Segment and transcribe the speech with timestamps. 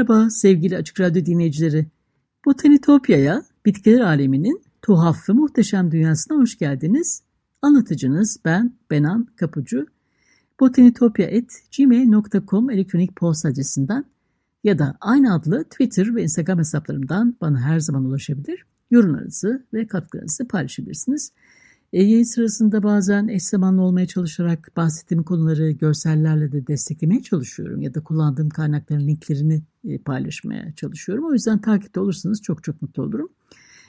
[0.00, 1.86] Merhaba sevgili Açık Radyo dinleyicileri.
[2.46, 7.22] Botanitopya'ya, bitkiler aleminin tuhaf ve muhteşem dünyasına hoş geldiniz.
[7.62, 9.86] Anlatıcınız ben Benan Kapucu.
[10.60, 14.04] botanitopya.gmail.com elektronik posta adresinden
[14.64, 18.66] ya da aynı adlı Twitter ve Instagram hesaplarımdan bana her zaman ulaşabilir.
[18.90, 21.32] Yorumlarınızı ve katkılarınızı paylaşabilirsiniz.
[21.92, 27.94] E, yayın sırasında bazen eş zamanlı olmaya çalışarak bahsettiğim konuları görsellerle de desteklemeye çalışıyorum ya
[27.94, 29.62] da kullandığım kaynakların linklerini
[30.04, 31.26] paylaşmaya çalışıyorum.
[31.26, 33.28] O yüzden takipte olursanız çok çok mutlu olurum.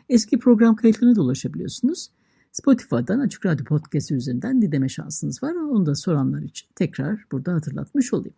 [0.10, 2.10] Eski program kayıtlarına da ulaşabiliyorsunuz.
[2.52, 5.54] Spotify'dan Açık Radyo Podcast üzerinden dinleme şansınız var.
[5.54, 8.36] Onu da soranlar için tekrar burada hatırlatmış olayım.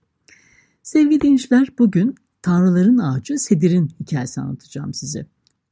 [0.83, 5.25] Sevgili dinleyiciler bugün Tanrıların Ağacı Sedir'in hikayesini anlatacağım size.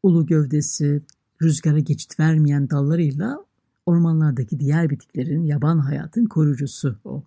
[0.03, 1.01] Ulu gövdesi,
[1.41, 3.45] rüzgara geçit vermeyen dallarıyla
[3.85, 7.23] ormanlardaki diğer bitkilerin, yaban hayatın koruyucusu o.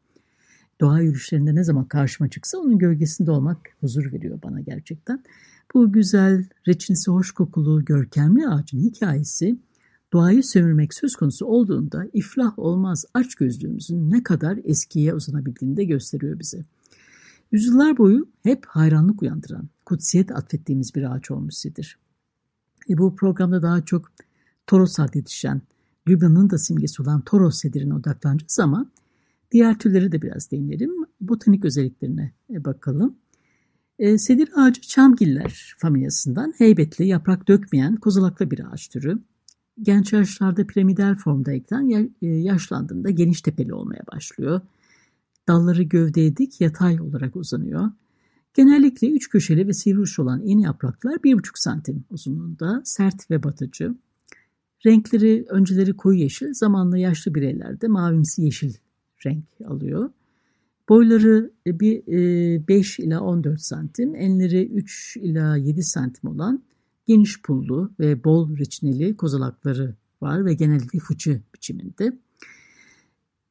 [0.80, 5.24] Doğa yürüyüşlerinde ne zaman karşıma çıksa onun gölgesinde olmak huzur veriyor bana gerçekten.
[5.74, 9.58] Bu güzel, reçinsi hoş kokulu, görkemli ağacın hikayesi
[10.12, 16.38] doğayı sömürmek söz konusu olduğunda iflah olmaz aç gözlüğümüzün ne kadar eskiye uzanabildiğini de gösteriyor
[16.38, 16.64] bize.
[17.52, 21.98] Yüzyıllar boyu hep hayranlık uyandıran, kutsiyet atfettiğimiz bir ağaç olmuşsidir.
[22.90, 24.12] E bu programda daha çok
[24.66, 25.62] Torosart yetişen,
[26.08, 28.86] Lübnan'ın da simgesi olan Toros sedirine odaklanacağız ama
[29.52, 30.90] diğer türleri de biraz değinelim.
[31.20, 33.16] Botanik özelliklerine e, bakalım.
[33.98, 39.18] E, sedir ağacı çamgiller familyasından heybetli, yaprak dökmeyen, kozalaklı bir ağaç türü.
[39.82, 44.60] Genç yaşlarda piramidal formdayken e, yaşlandığında geniş tepeli olmaya başlıyor.
[45.48, 47.90] Dalları gövdeye dik yatay olarak uzanıyor.
[48.54, 53.94] Genellikle üç köşeli ve sivri uç olan yeni yapraklar 1,5 santim uzunluğunda, sert ve batıcı.
[54.86, 58.74] Renkleri önceleri koyu yeşil, zamanla yaşlı bireylerde mavimsi yeşil
[59.26, 60.10] renk alıyor.
[60.88, 62.02] Boyları e, bir
[62.68, 66.62] 5 e, ila 14 santim, enleri 3 ila 7 santim olan
[67.06, 72.18] geniş pullu ve bol reçineli kozalakları var ve genellikle fıçı biçiminde.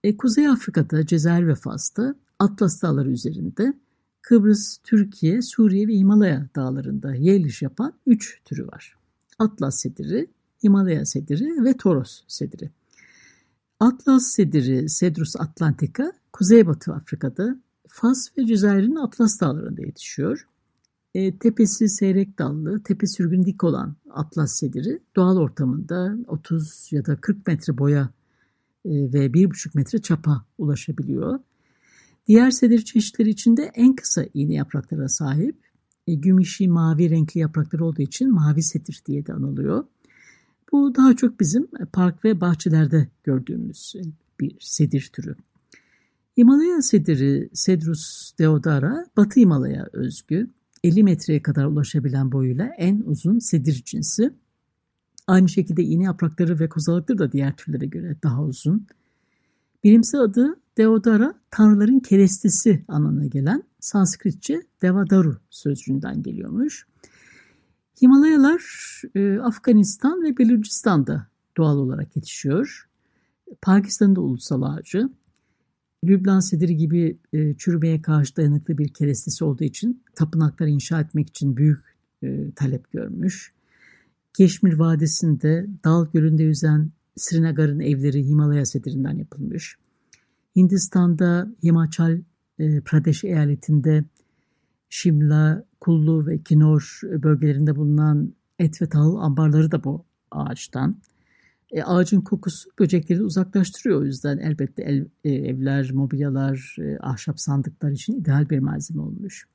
[0.03, 3.73] E, Kuzey Afrika'da, Cezayir ve Fas'ta Atlas Dağları üzerinde
[4.21, 8.97] Kıbrıs, Türkiye, Suriye ve Himalaya dağlarında yerleş yapan 3 türü var.
[9.39, 10.27] Atlas sediri,
[10.63, 12.69] Himalaya sediri ve Toros sediri.
[13.83, 20.47] Atlas sediri Cedrus atlantica Kuzeybatı Afrika'da Fas ve Cezayir'in Atlas dağlarında yetişiyor.
[21.13, 27.15] E, tepesi seyrek dallı, tepe sürgün dik olan Atlas sediri doğal ortamında 30 ya da
[27.15, 28.09] 40 metre boya
[28.85, 31.39] e, ve 1,5 metre çapa ulaşabiliyor.
[32.27, 35.55] Diğer sedir çeşitleri içinde en kısa iğne yapraklara sahip.
[36.07, 39.83] E, gümüşi mavi renkli yaprakları olduğu için mavi sedir diye de anılıyor.
[40.73, 43.93] Bu daha çok bizim park ve bahçelerde gördüğümüz
[44.39, 45.35] bir sedir türü.
[46.37, 50.49] Himalaya sediri Cedrus deodara, Batı Himalaya özgü,
[50.83, 54.33] 50 metreye kadar ulaşabilen boyuyla en uzun sedir cinsi.
[55.27, 58.87] Aynı şekilde iğne yaprakları ve kozalakları da diğer türlere göre daha uzun.
[59.83, 66.87] Bilimsel adı Deodara, tanrıların kerestesi anlamına gelen Sanskritçe Devadaru sözcüğünden geliyormuş.
[68.01, 68.61] Himalayalar
[69.15, 71.27] e, Afganistan ve Belucistan'da
[71.57, 72.89] doğal olarak yetişiyor.
[73.61, 75.09] Pakistan'da ulusal ağacı.
[76.05, 81.57] Lübnan sediri gibi e, çürümeye karşı dayanıklı bir kerestesi olduğu için tapınaklar inşa etmek için
[81.57, 83.53] büyük e, talep görmüş.
[84.33, 89.77] Keşmir Vadisi'nde Dal Gölü'nde yüzen Srinagar'ın evleri Himalaya sedirinden yapılmış.
[90.55, 92.19] Hindistan'da Himachal
[92.59, 94.03] e, Pradesh eyaletinde
[94.89, 100.97] Şimla, Kullu ve Kinor bölgelerinde bulunan et ve tahıl ambarları da bu ağaçtan.
[101.71, 107.91] E, ağacın kokusu böcekleri uzaklaştırıyor o yüzden elbette el, e, evler, mobilyalar, e, ahşap sandıklar
[107.91, 109.47] için ideal bir malzeme olmuş.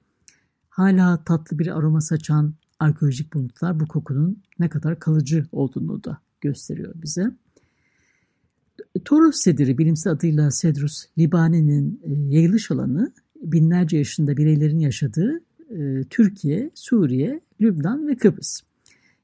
[0.69, 6.95] Hala tatlı bir aroma saçan arkeolojik buluntular bu kokunun ne kadar kalıcı olduğunu da gösteriyor
[7.03, 7.31] bize.
[9.05, 16.71] Toros sediri bilimsel adıyla Cedrus libani'nin e, yayılış alanı binlerce yaşında bireylerin yaşadığı e, Türkiye,
[16.75, 18.61] Suriye Lübnan ve Kıbrıs.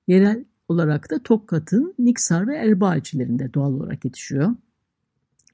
[0.07, 4.55] Yerel olarak da Tokat'ın Niksar ve Erbaa ilçelerinde doğal olarak yetişiyor.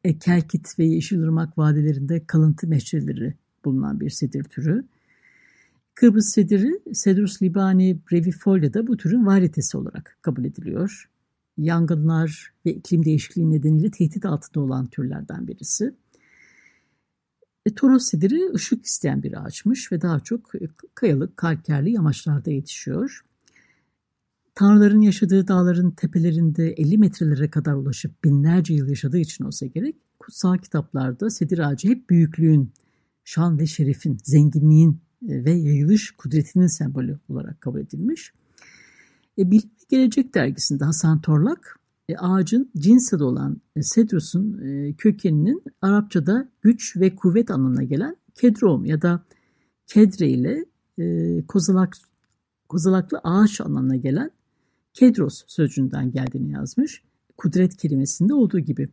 [0.04, 3.34] E, Kelkit ve Yeşilırmak vadilerinde kalıntı meşreleri
[3.64, 4.84] bulunan bir sedir türü.
[5.94, 11.10] Kıbrıs sediri Cedrus libani brevifolia da bu türün varitesi olarak kabul ediliyor.
[11.58, 15.94] Yangınlar ve iklim değişikliği nedeniyle tehdit altında olan türlerden birisi.
[17.67, 20.53] E, Toros sediri ışık isteyen bir ağaçmış ve daha çok
[20.95, 23.25] kayalık, kalkerli yamaçlarda yetişiyor.
[24.55, 30.59] Tanrıların yaşadığı dağların tepelerinde 50 metrelere kadar ulaşıp binlerce yıl yaşadığı için olsa gerek, kutsal
[30.59, 32.73] kitaplarda sedir ağacı hep büyüklüğün,
[33.25, 38.33] şan ve şerefin, zenginliğin e, ve yayılış kudretinin sembolü olarak kabul edilmiş.
[39.39, 41.80] E, Bilim Gelecek dergisinde Hasan Torlak e,
[42.19, 48.85] ağacın cins adı olan e, Cedrus'un e, kökeninin Arapçada güç ve kuvvet anlamına gelen kedrom
[48.85, 49.25] ya da
[49.87, 50.65] kedre ile
[50.99, 51.97] e, kozalak,
[52.69, 54.31] kozalaklı ağaç anlamına gelen
[54.95, 57.03] kedros sözcüğünden geldiğini yazmış.
[57.37, 58.89] Kudret kelimesinde olduğu gibi.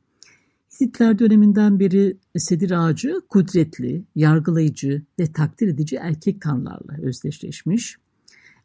[0.74, 7.98] Hititler döneminden beri sedir ağacı kudretli, yargılayıcı ve takdir edici erkek tanrılarla özdeşleşmiş.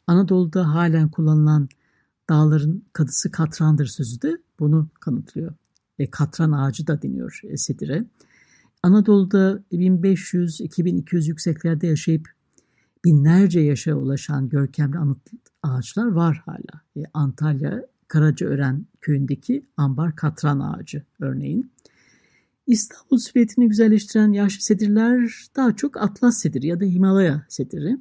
[0.07, 1.69] Anadolu'da halen kullanılan
[2.31, 5.55] dağların kadısı katrandır sözü de bunu kanıtlıyor.
[5.99, 8.05] Ve katran ağacı da deniyor sedire.
[8.83, 12.29] Anadolu'da 1500-2200 yükseklerde yaşayıp
[13.05, 15.19] binlerce yaşa ulaşan görkemli anıt
[15.63, 16.83] ağaçlar var hala.
[16.97, 21.73] E, Antalya Karacaören köyündeki ambar katran ağacı örneğin.
[22.67, 27.97] İstanbul silüetini güzelleştiren yaşlı sedirler daha çok Atlas sediri ya da Himalaya sediri.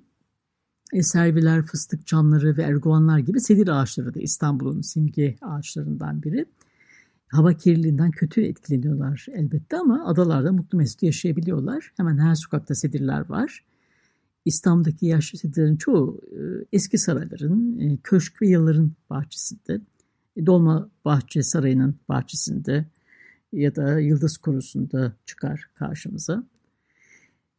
[0.93, 6.45] E, serviler, fıstık çamları ve erguvanlar gibi sedir ağaçları da İstanbul'un simge ağaçlarından biri.
[7.27, 11.93] Hava kirliliğinden kötü etkileniyorlar elbette ama adalarda mutlu mesut yaşayabiliyorlar.
[11.97, 13.65] Hemen her sokakta sedirler var.
[14.45, 16.39] İstanbul'daki yaşlı sedirlerin çoğu e,
[16.71, 19.81] eski sarayların, e, köşk ve yalıların bahçesinde.
[20.45, 22.85] Dolma Bahçe Sarayı'nın bahçesinde
[23.53, 26.43] ya da Yıldız Korusu'nda çıkar karşımıza.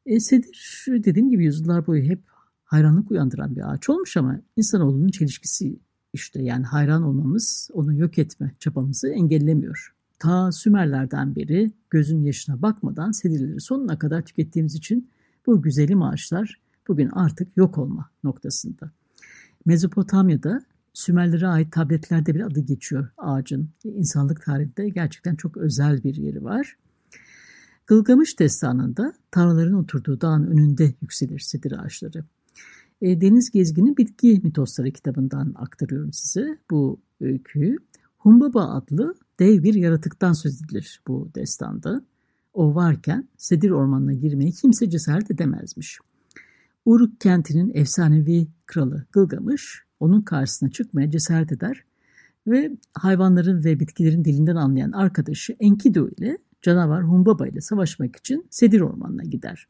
[0.07, 2.32] E, sedir dediğim gibi yüzyıllar boyu hep
[2.73, 5.79] hayranlık uyandıran bir ağaç olmuş ama insanoğlunun çelişkisi
[6.13, 9.95] işte yani hayran olmamız onu yok etme çabamızı engellemiyor.
[10.19, 15.11] Ta Sümerlerden beri gözün yaşına bakmadan sedirleri sonuna kadar tükettiğimiz için
[15.47, 18.91] bu güzelim ağaçlar bugün artık yok olma noktasında.
[19.67, 20.63] Mezopotamya'da
[20.95, 23.69] Sümerlere ait tabletlerde bir adı geçiyor ağacın.
[23.85, 26.77] İnsanlık tarihinde gerçekten çok özel bir yeri var.
[27.87, 32.25] Gılgamış destanında tanrıların oturduğu dağın önünde yükselir sedir ağaçları.
[33.03, 37.77] E, Deniz Gezgin'in Bitki Mitosları kitabından aktarıyorum size bu öyküyü.
[38.19, 42.03] Humbaba adlı dev bir yaratıktan söz edilir bu destanda.
[42.55, 45.99] O varken Sedir Ormanı'na girmeye kimse cesaret edemezmiş.
[46.85, 51.85] Uruk kentinin efsanevi kralı Gılgamış onun karşısına çıkmaya cesaret eder
[52.47, 58.81] ve hayvanların ve bitkilerin dilinden anlayan arkadaşı Enkidu ile canavar Humbaba ile savaşmak için Sedir
[58.81, 59.69] Ormanı'na gider.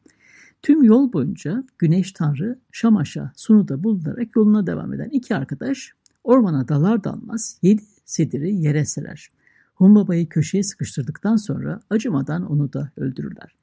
[0.63, 5.93] Tüm yol boyunca Güneş Tanrı Şamaş'a Sunu'da bulunarak yoluna devam eden iki arkadaş
[6.23, 9.29] ormana dalar dalmaz yedi sediri yere serer.
[9.75, 13.55] Humbaba'yı köşeye sıkıştırdıktan sonra acımadan onu da öldürürler.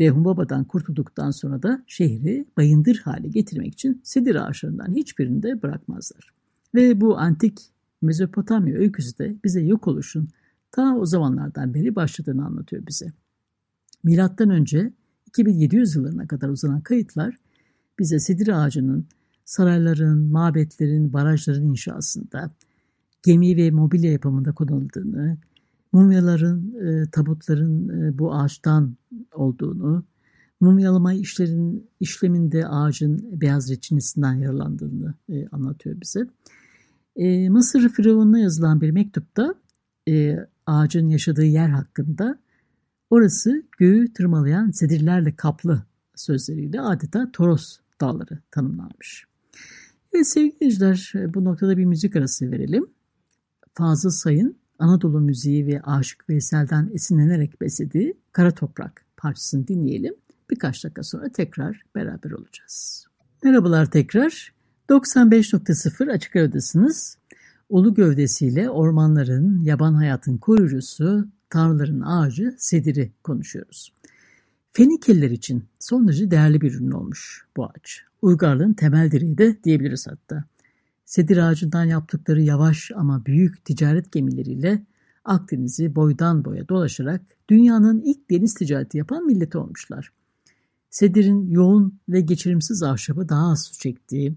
[0.00, 6.32] Ve Humbaba'dan kurtulduktan sonra da şehri bayındır hale getirmek için sedir ağaçlarından hiçbirini de bırakmazlar.
[6.74, 7.58] Ve bu antik
[8.02, 10.28] Mezopotamya öyküsü de bize yok oluşun
[10.72, 13.12] ta o zamanlardan beri başladığını anlatıyor bize.
[14.04, 14.92] Milattan önce
[15.30, 17.36] 2700 yıllarına kadar uzanan kayıtlar
[17.98, 19.06] bize sedir ağacının
[19.44, 22.50] sarayların, mabetlerin, barajların inşasında,
[23.22, 25.38] gemi ve mobilya yapımında kullanıldığını,
[25.92, 28.96] mumyaların, e, tabutların e, bu ağaçtan
[29.34, 30.04] olduğunu,
[30.60, 36.26] mumyalama işlerin işleminde ağacın beyaz reçinesinden yararlandığını e, anlatıyor bize.
[37.16, 39.54] E, Mısır Firavun'una yazılan bir mektupta
[40.08, 42.38] e, ağacın yaşadığı yer hakkında
[43.10, 45.82] orası göğü tırmalayan sedirlerle kaplı
[46.14, 49.26] sözleriyle adeta Toros dağları tanımlanmış.
[50.12, 52.86] Evet sevgili dinleyiciler bu noktada bir müzik arası verelim.
[53.74, 60.14] Fazıl Say'ın Anadolu müziği ve Aşık Veysel'den esinlenerek beslediği Kara Toprak parçasını dinleyelim.
[60.50, 63.06] Birkaç dakika sonra tekrar beraber olacağız.
[63.42, 64.52] Merhabalar tekrar.
[64.88, 67.18] 95.0 Açık Radyo'dasınız.
[67.68, 73.92] Ulu gövdesiyle ormanların, yaban hayatın koruyucusu, tanrıların ağacı Sedir'i konuşuyoruz.
[74.72, 78.02] Fenikeliler için son derece değerli bir ürün olmuş bu ağaç.
[78.22, 80.44] Uygarlığın temel direği de diyebiliriz hatta.
[81.04, 84.82] Sedir ağacından yaptıkları yavaş ama büyük ticaret gemileriyle
[85.24, 90.12] Akdeniz'i boydan boya dolaşarak dünyanın ilk deniz ticareti yapan milleti olmuşlar.
[90.90, 94.36] Sedir'in yoğun ve geçirimsiz ahşabı daha az su çektiği,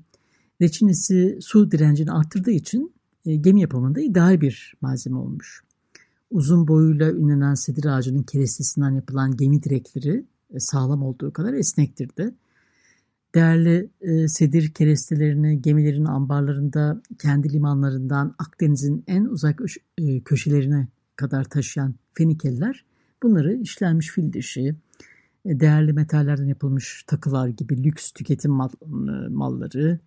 [0.61, 2.93] Reçinesi su direncini arttırdığı için
[3.25, 5.63] e, gemi yapımında ideal bir malzeme olmuş.
[6.33, 12.33] Uzun boyuyla ünlenen sedir ağacının kerestesinden yapılan gemi direkleri e, sağlam olduğu kadar esnektir de.
[13.35, 19.61] Değerli e, sedir kerestelerini gemilerin ambarlarında kendi limanlarından Akdeniz'in en uzak
[19.97, 22.85] e, köşelerine kadar taşıyan Fenikeliler
[23.23, 24.75] bunları işlenmiş fil dişi,
[25.45, 28.69] değerli metallerden yapılmış takılar gibi lüks tüketim mal,
[29.29, 29.99] malları,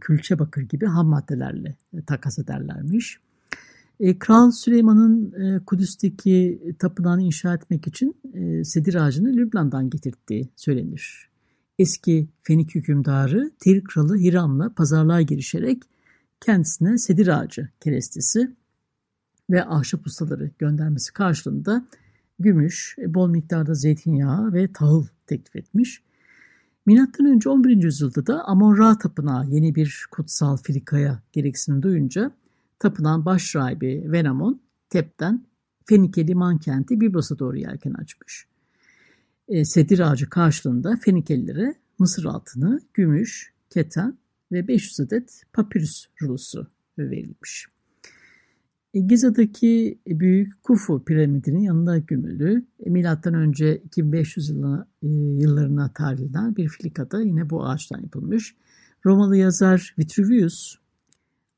[0.00, 3.18] külçe bakır gibi ham maddelerle takas ederlermiş.
[4.00, 11.28] E, Kral Süleyman'ın e, Kudüs'teki tapınağını inşa etmek için e, sedir ağacını Lübnan'dan getirttiği söylenir.
[11.78, 15.82] Eski Fenik hükümdarı Tir kralı Hiram'la pazarlığa girişerek
[16.40, 18.50] kendisine sedir ağacı kerestesi
[19.50, 21.86] ve ahşap ustaları göndermesi karşılığında
[22.38, 26.02] gümüş, bol miktarda zeytinyağı ve tahıl teklif etmiş.
[26.86, 27.82] Milattan önce 11.
[27.82, 32.30] yüzyılda da Amon-Ra tapınağı yeni bir kutsal filikaya gereksinim duyunca
[32.84, 34.60] tapınağın baş rahibi Venamon
[34.90, 35.46] Tep'ten
[35.84, 38.46] Fenike liman kenti Bibros'a doğru yelken açmış.
[39.48, 44.18] E, sedir ağacı karşılığında Fenikelilere mısır altını, gümüş, keten
[44.52, 46.66] ve 500 adet papirüs rulosu
[46.98, 47.66] verilmiş.
[48.94, 56.56] E, Giza'daki büyük Kufu piramidinin yanında gömülü e, milattan önce 2500 yılına, e, yıllarına tarihlenen
[56.56, 58.54] bir filikada yine bu ağaçtan yapılmış.
[59.06, 60.83] Romalı yazar Vitruvius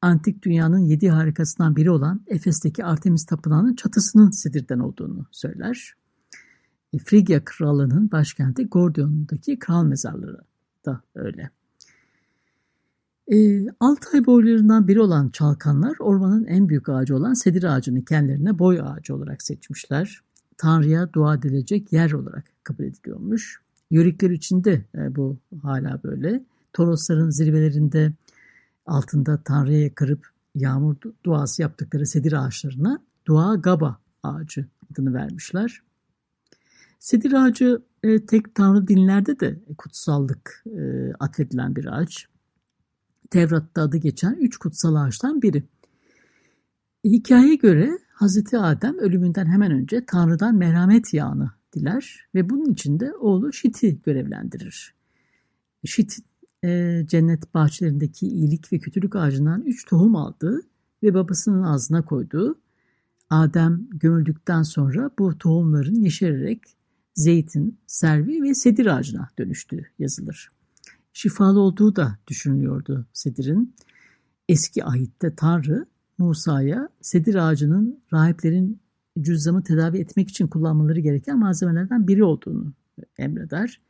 [0.06, 5.94] antik dünyanın yedi harikasından biri olan Efes'teki Artemis Tapınağı'nın çatısının sedirden olduğunu söyler.
[7.04, 10.40] Frigya Krallığı'nın başkenti Gordion'daki kral mezarları
[10.86, 11.50] da öyle.
[13.32, 18.80] E, Altay boylarından biri olan çalkanlar ormanın en büyük ağacı olan sedir ağacını kendilerine boy
[18.82, 20.20] ağacı olarak seçmişler.
[20.56, 23.60] Tanrı'ya dua edilecek yer olarak kabul ediliyormuş.
[23.90, 26.44] Yörükler içinde e, bu hala böyle.
[26.72, 28.12] Torosların zirvelerinde
[28.87, 35.83] altında Tanrı'ya yakarıp yağmur duası yaptıkları sedir ağaçlarına dua gaba ağacı adını vermişler.
[36.99, 42.26] Sedir ağacı e, tek tanrı dinlerde de kutsallık e, atfedilen bir ağaç.
[43.31, 45.64] Tevrat'ta adı geçen üç kutsal ağaçtan biri.
[47.05, 53.12] Hikayeye göre Hazreti Adem ölümünden hemen önce Tanrı'dan merhamet yağını diler ve bunun için de
[53.14, 54.95] oğlu Şit'i görevlendirir.
[55.85, 56.19] Şit
[56.66, 60.61] e, cennet bahçelerindeki iyilik ve kötülük ağacından üç tohum aldı
[61.02, 62.58] ve babasının ağzına koydu.
[63.30, 66.62] Adem gömüldükten sonra bu tohumların yeşererek
[67.14, 70.56] zeytin, servi ve sedir ağacına dönüştü yazılır
[71.16, 73.75] şifalı olduğu da düşünülüyordu sedirin.
[74.49, 75.87] Eski ahitte Tanrı
[76.18, 78.80] Musa'ya sedir ağacının rahiplerin
[79.20, 82.73] cüzzamı tedavi etmek için kullanmaları gereken malzemelerden biri olduğunu
[83.18, 83.80] emreder.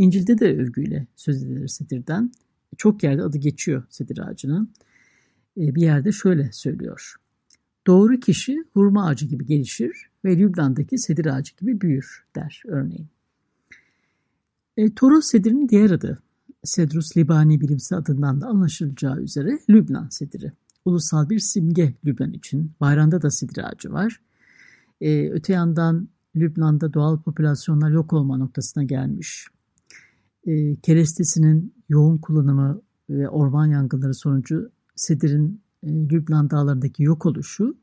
[0.00, 2.32] İncil'de de övgüyle söz edilir sedirden.
[2.76, 4.72] Çok yerde adı geçiyor sedir ağacının.
[5.56, 7.14] Ee, bir yerde şöyle söylüyor.
[7.86, 13.08] Doğru kişi hurma ağacı gibi gelişir ve Lübnan'daki sedir ağacı gibi büyür der örneğin.
[14.76, 16.22] E, Toros sedirinin diğer adı
[16.76, 20.52] Cedrus libani bilimsi adından da anlaşılacağı üzere Lübnan sediri.
[20.84, 22.70] Ulusal bir simge Lübnan için.
[22.80, 24.20] Bayranda da sedir ağacı var.
[25.00, 29.48] Ee, öte yandan Lübnan'da doğal popülasyonlar yok olma noktasına gelmiş.
[30.46, 37.76] Ee, kerestesinin yoğun kullanımı ve orman yangınları sonucu sedirin e, Lübnan dağlarındaki yok oluşu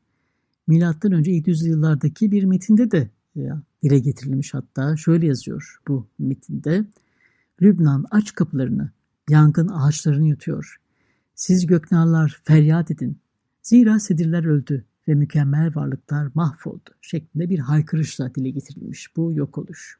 [0.66, 3.40] milattan önce 700 yıllardaki bir metinde de e,
[3.82, 6.84] dile getirilmiş hatta şöyle yazıyor bu metinde.
[7.62, 8.90] Lübnan aç kapılarını,
[9.30, 10.76] yangın ağaçlarını yutuyor.
[11.34, 13.18] Siz göknarlar feryat edin.
[13.62, 19.98] Zira sedirler öldü ve mükemmel varlıklar mahvoldu şeklinde bir haykırışla dile getirilmiş bu yok oluş.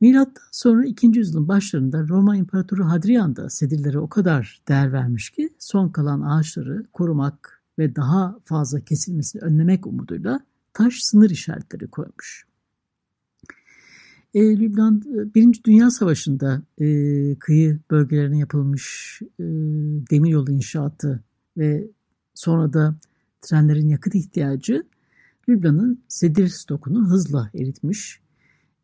[0.00, 1.06] Milattan sonra 2.
[1.06, 6.86] yüzyılın başlarında Roma İmparatoru Hadrian da sedirlere o kadar değer vermiş ki son kalan ağaçları
[6.92, 10.40] korumak ve daha fazla kesilmesini önlemek umuduyla
[10.72, 12.46] taş sınır işaretleri koymuş.
[14.34, 16.86] E, Lübnan e, Birinci Dünya Savaşı'nda e,
[17.38, 19.44] kıyı bölgelerine yapılmış e,
[20.10, 21.24] demiryolu inşaatı
[21.56, 21.90] ve
[22.34, 22.94] sonra da
[23.40, 24.86] trenlerin yakıt ihtiyacı
[25.48, 28.20] Lübnan'ın sedir stokunu hızla eritmiş.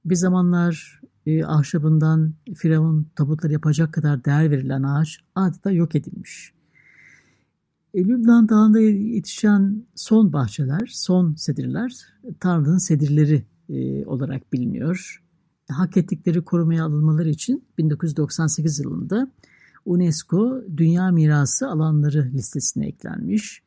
[0.04, 6.52] Bir zamanlar e, ahşabından firavun tabutları yapacak kadar değer verilen ağaç adeta yok edilmiş.
[7.94, 11.92] E, Lübnan Dağı'nda yetişen son bahçeler, son sedirler
[12.40, 15.24] Tanrı'nın sedirleri e, olarak biliniyor
[15.68, 19.32] hak ettikleri korumaya alınmaları için 1998 yılında
[19.84, 23.62] UNESCO Dünya Mirası alanları listesine eklenmiş.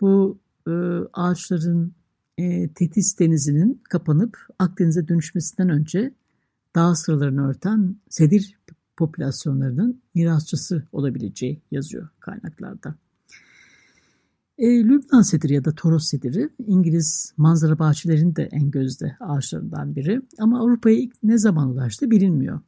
[0.00, 0.72] Bu e,
[1.12, 1.94] ağaçların
[2.38, 6.14] e, Tetis Denizi'nin kapanıp Akdeniz'e dönüşmesinden önce
[6.74, 8.58] dağ sıralarını örten sedir
[8.96, 12.94] popülasyonlarının mirasçısı olabileceği yazıyor kaynaklarda.
[14.58, 20.22] E, Lübnan sediri ya da Toros sediri İngiliz manzara bahçelerinin de en gözde ağaçlarından biri
[20.38, 22.60] ama Avrupa'ya ilk ne zaman ulaştı bilinmiyor.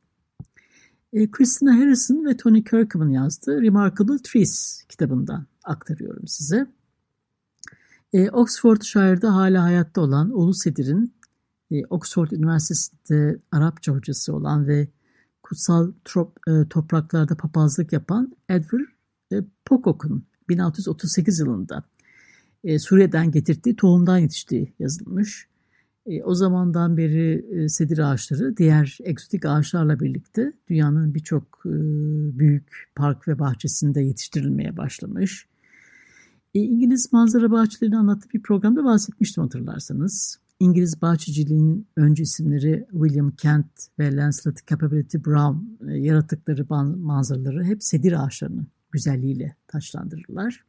[1.12, 6.66] E, Christina Harrison ve Tony Kirkham'ın yazdığı Remarkable Trees kitabından aktarıyorum size.
[8.12, 11.14] E, Oxfordshire'da hala hayatta olan Ulu Sedir'in
[11.90, 14.88] Oxford Üniversitesi'nde Arapça hocası olan ve
[15.42, 18.86] kutsal trop, e, topraklarda papazlık yapan Edward
[19.32, 21.84] e, Pocock'un 1638 yılında
[22.64, 25.48] e, Suriye'den getirdiği tohumdan yetiştiği yazılmış.
[26.24, 31.62] O zamandan beri sedir ağaçları diğer egzotik ağaçlarla birlikte dünyanın birçok
[32.38, 35.46] büyük park ve bahçesinde yetiştirilmeye başlamış.
[36.54, 40.38] İngiliz manzara bahçelerini anlattığı bir programda bahsetmiştim hatırlarsanız.
[40.60, 43.66] İngiliz bahçeciliğinin önce isimleri William Kent
[43.98, 50.64] ve Lancelot Capability Brown e, yarattıkları manzaraları hep sedir ağaçlarının güzelliğiyle taşlandırırlar.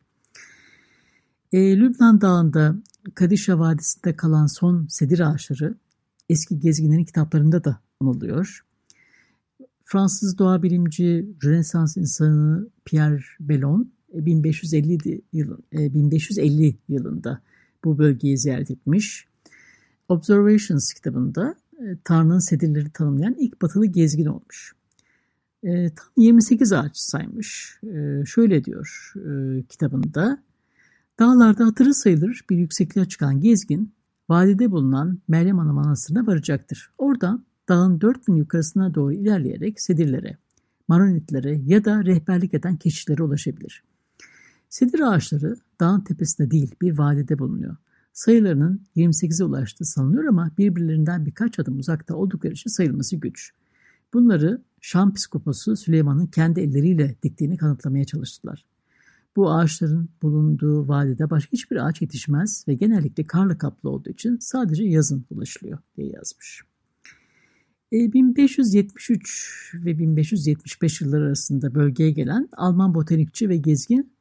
[1.52, 2.76] E, Lübnan Dağı'nda
[3.16, 5.76] Kadişa Vadisi'nde kalan son sedir ağaçları
[6.30, 8.66] eski gezginlerin kitaplarında da anılıyor.
[9.84, 17.42] Fransız doğa bilimci Rönesans insanı Pierre Bellon 1550 yıl, 1550 yılında
[17.84, 19.28] bu bölgeyi ziyaret etmiş.
[20.10, 24.76] Observations kitabında e, Tanrı'nın sedirleri tanımlayan ilk batılı gezgin olmuş.
[25.64, 27.80] E, tam 28 ağaç saymış.
[27.84, 30.44] E, şöyle diyor e, kitabında.
[31.20, 33.94] Dağlarda hatırı sayılır bir yüksekliğe çıkan gezgin,
[34.30, 36.92] vadide bulunan Meryem Ana Manastırı'na varacaktır.
[36.98, 40.38] Oradan dağın 4000 yukarısına doğru ilerleyerek sedirlere,
[40.88, 43.84] maronitlere ya da rehberlik eden keşişlere ulaşabilir.
[44.70, 47.76] Sedir ağaçları dağın tepesinde değil bir vadide bulunuyor.
[48.18, 53.52] Sayılarının 28'e ulaştığı sanılıyor ama birbirlerinden birkaç adım uzakta oldukları için sayılması güç.
[54.14, 58.66] Bunları Şam psikoposu Süleyman'ın kendi elleriyle diktiğini kanıtlamaya çalıştılar.
[59.36, 64.84] Bu ağaçların bulunduğu vadide başka hiçbir ağaç yetişmez ve genellikle karla kaplı olduğu için sadece
[64.84, 66.62] yazın ulaşılıyor diye yazmış.
[67.92, 74.14] E, 1573 ve 1575 yılları arasında bölgeye gelen Alman botanikçi ve gezgin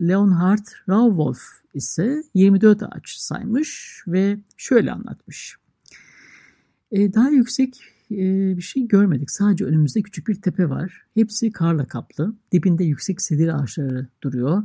[0.00, 5.56] Leonhard Rauwolf ise 24 ağaç saymış ve şöyle anlatmış.
[6.92, 8.16] E, daha yüksek e,
[8.56, 9.30] bir şey görmedik.
[9.30, 11.02] Sadece önümüzde küçük bir tepe var.
[11.14, 12.34] Hepsi karla kaplı.
[12.52, 14.62] Dibinde yüksek sedir ağaçları duruyor.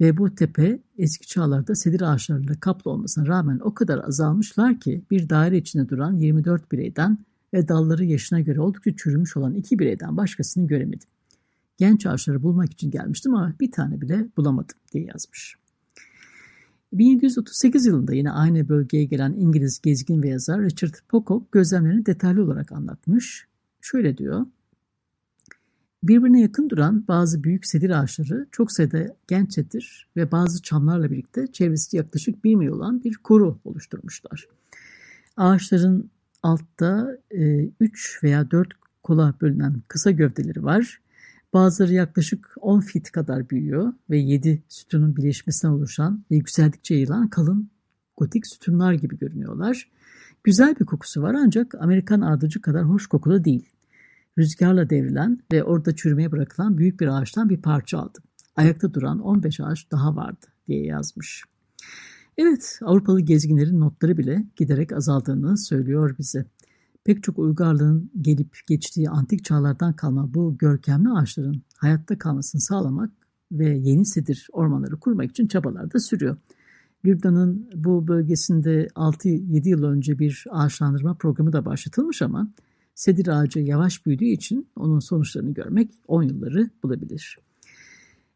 [0.00, 5.28] Ve bu tepe eski çağlarda sedir ağaçlarıyla kaplı olmasına rağmen o kadar azalmışlar ki bir
[5.28, 7.18] daire içinde duran 24 bireyden
[7.54, 11.08] ve dalları yaşına göre oldukça çürümüş olan iki bireyden başkasını göremedim.
[11.78, 15.56] Genç ağaçları bulmak için gelmiştim ama bir tane bile bulamadım diye yazmış.
[16.98, 22.72] 1738 yılında yine aynı bölgeye gelen İngiliz gezgin ve yazar Richard Pocock gözlemlerini detaylı olarak
[22.72, 23.46] anlatmış.
[23.80, 24.46] Şöyle diyor.
[26.02, 31.46] Birbirine yakın duran bazı büyük sedir ağaçları çok sayıda genç sedir ve bazı çamlarla birlikte
[31.46, 34.48] çevresi yaklaşık bir mil olan bir koru oluşturmuşlar.
[35.36, 36.10] Ağaçların
[36.42, 38.68] altta 3 e, veya 4
[39.02, 41.00] kola bölünen kısa gövdeleri var.
[41.56, 47.70] Bazıları yaklaşık 10 fit kadar büyüyor ve 7 sütunun birleşmesinden oluşan ve yükseldikçe yayılan kalın
[48.16, 49.90] gotik sütunlar gibi görünüyorlar.
[50.44, 53.68] Güzel bir kokusu var ancak Amerikan ardıcı kadar hoş kokulu değil.
[54.38, 58.24] Rüzgarla devrilen ve orada çürümeye bırakılan büyük bir ağaçtan bir parça aldım.
[58.56, 61.44] Ayakta duran 15 ağaç daha vardı diye yazmış.
[62.38, 66.46] Evet, Avrupalı gezginlerin notları bile giderek azaldığını söylüyor bize.
[67.06, 73.10] Pek çok uygarlığın gelip geçtiği antik çağlardan kalma bu görkemli ağaçların hayatta kalmasını sağlamak
[73.52, 76.36] ve yeni sedir ormanları kurmak için çabalar da sürüyor.
[77.04, 82.48] Lübnan'ın bu bölgesinde 6-7 yıl önce bir ağaçlandırma programı da başlatılmış ama
[82.94, 87.38] sedir ağacı yavaş büyüdüğü için onun sonuçlarını görmek 10 yılları bulabilir.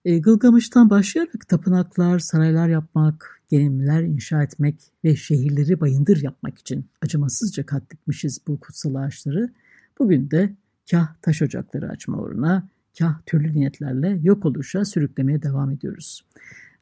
[0.04, 7.66] E, Gılgamış'tan başlayarak tapınaklar, saraylar yapmak, gelimler inşa etmek ve şehirleri bayındır yapmak için acımasızca
[7.66, 9.50] katletmişiz bu kutsal ağaçları.
[9.98, 10.54] Bugün de
[10.90, 16.24] kah taş ocakları açma uğruna, kah türlü niyetlerle yok oluşa sürüklemeye devam ediyoruz.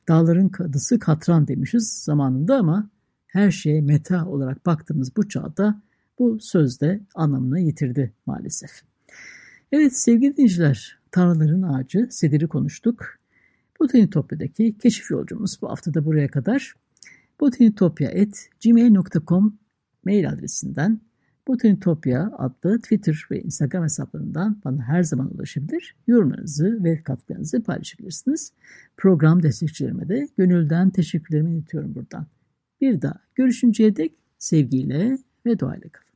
[0.09, 2.91] Dağların kadısı katran demişiz zamanında ama
[3.27, 5.83] her şeye meta olarak baktığımız bu çağda
[6.19, 8.71] bu sözde anlamını yitirdi maalesef.
[9.73, 13.19] Evet sevgili dinleyiciler, Tanrıların Ağacı Sedir'i konuştuk.
[13.81, 16.75] Botanitopya'daki keşif yolcumuz bu hafta da buraya kadar.
[17.41, 19.59] botanitopya.gmail.com
[20.05, 21.01] mail adresinden
[21.49, 25.97] Botanitopya adlı Twitter ve Instagram hesaplarından bana her zaman ulaşabilir.
[26.07, 28.53] Yorumlarınızı ve katkılarınızı paylaşabilirsiniz.
[28.97, 32.27] Program destekçilerime de gönülden teşekkürlerimi iletiyorum buradan.
[32.81, 36.08] Bir daha görüşünceye dek sevgiyle ve duayla kalın.